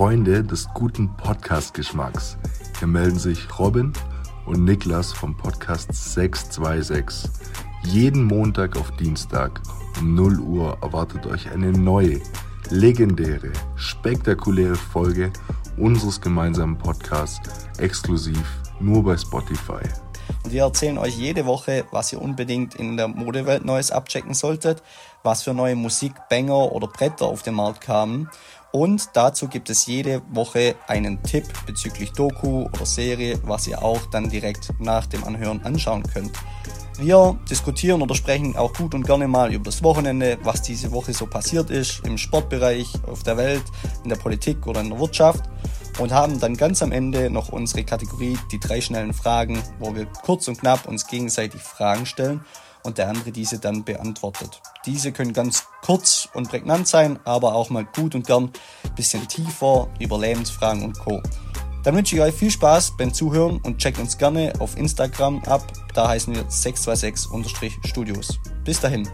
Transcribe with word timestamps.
Freunde 0.00 0.42
des 0.42 0.66
guten 0.72 1.14
Podcast-Geschmacks. 1.18 2.38
Hier 2.78 2.88
melden 2.88 3.18
sich 3.18 3.46
Robin 3.58 3.92
und 4.46 4.64
Niklas 4.64 5.12
vom 5.12 5.36
Podcast 5.36 5.92
626. 5.92 7.30
Jeden 7.82 8.24
Montag 8.24 8.78
auf 8.78 8.90
Dienstag 8.92 9.60
um 9.98 10.14
0 10.14 10.40
Uhr 10.40 10.78
erwartet 10.80 11.26
euch 11.26 11.50
eine 11.50 11.72
neue, 11.72 12.18
legendäre, 12.70 13.52
spektakuläre 13.76 14.74
Folge 14.74 15.30
unseres 15.76 16.18
gemeinsamen 16.18 16.78
Podcasts 16.78 17.68
exklusiv 17.76 18.62
nur 18.80 19.04
bei 19.04 19.18
Spotify. 19.18 19.82
Und 20.44 20.52
wir 20.52 20.62
erzählen 20.62 20.98
euch 20.98 21.16
jede 21.16 21.46
Woche, 21.46 21.84
was 21.90 22.12
ihr 22.12 22.20
unbedingt 22.20 22.74
in 22.74 22.96
der 22.96 23.08
Modewelt 23.08 23.64
Neues 23.64 23.90
abchecken 23.90 24.34
solltet, 24.34 24.82
was 25.22 25.42
für 25.42 25.54
neue 25.54 25.76
Musik, 25.76 26.12
Banger 26.28 26.72
oder 26.72 26.86
Bretter 26.86 27.26
auf 27.26 27.42
den 27.42 27.54
Markt 27.54 27.82
kamen. 27.82 28.30
Und 28.72 29.10
dazu 29.14 29.48
gibt 29.48 29.68
es 29.68 29.86
jede 29.86 30.22
Woche 30.30 30.76
einen 30.86 31.22
Tipp 31.24 31.44
bezüglich 31.66 32.12
Doku 32.12 32.66
oder 32.66 32.86
Serie, 32.86 33.40
was 33.44 33.66
ihr 33.66 33.82
auch 33.82 34.06
dann 34.06 34.30
direkt 34.30 34.72
nach 34.78 35.06
dem 35.06 35.24
Anhören 35.24 35.60
anschauen 35.64 36.04
könnt. 36.04 36.32
Wir 36.98 37.38
diskutieren 37.48 38.02
oder 38.02 38.14
sprechen 38.14 38.56
auch 38.56 38.74
gut 38.74 38.94
und 38.94 39.06
gerne 39.06 39.26
mal 39.26 39.52
über 39.52 39.64
das 39.64 39.82
Wochenende, 39.82 40.38
was 40.42 40.62
diese 40.62 40.92
Woche 40.92 41.14
so 41.14 41.26
passiert 41.26 41.70
ist, 41.70 42.06
im 42.06 42.18
Sportbereich, 42.18 42.92
auf 43.10 43.22
der 43.22 43.38
Welt, 43.38 43.64
in 44.04 44.10
der 44.10 44.16
Politik 44.16 44.66
oder 44.66 44.82
in 44.82 44.90
der 44.90 45.00
Wirtschaft 45.00 45.44
und 45.98 46.12
haben 46.12 46.40
dann 46.40 46.56
ganz 46.56 46.82
am 46.82 46.92
Ende 46.92 47.30
noch 47.30 47.50
unsere 47.50 47.84
Kategorie 47.84 48.38
die 48.50 48.60
drei 48.60 48.80
schnellen 48.80 49.12
Fragen, 49.12 49.62
wo 49.78 49.94
wir 49.94 50.06
kurz 50.06 50.48
und 50.48 50.60
knapp 50.60 50.86
uns 50.86 51.06
gegenseitig 51.06 51.60
Fragen 51.60 52.06
stellen 52.06 52.44
und 52.82 52.98
der 52.98 53.08
andere 53.08 53.32
diese 53.32 53.58
dann 53.58 53.84
beantwortet. 53.84 54.60
Diese 54.86 55.12
können 55.12 55.32
ganz 55.32 55.64
kurz 55.82 56.28
und 56.34 56.48
prägnant 56.48 56.88
sein, 56.88 57.18
aber 57.24 57.54
auch 57.54 57.70
mal 57.70 57.84
gut 57.84 58.14
und 58.14 58.26
gern 58.26 58.50
ein 58.84 58.94
bisschen 58.94 59.26
tiefer 59.28 59.88
über 59.98 60.18
Lebensfragen 60.18 60.82
und 60.82 60.98
Co. 60.98 61.22
Dann 61.82 61.96
wünsche 61.96 62.14
ich 62.14 62.20
euch 62.20 62.34
viel 62.34 62.50
Spaß 62.50 62.96
beim 62.98 63.12
Zuhören 63.14 63.58
und 63.62 63.78
checkt 63.78 63.98
uns 63.98 64.18
gerne 64.18 64.52
auf 64.58 64.76
Instagram 64.76 65.42
ab. 65.44 65.64
Da 65.94 66.08
heißen 66.08 66.34
wir 66.34 66.44
626-Studios. 66.44 68.38
Bis 68.64 68.80
dahin. 68.80 69.08